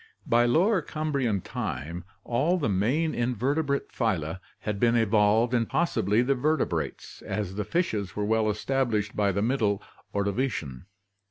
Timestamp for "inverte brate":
3.13-3.91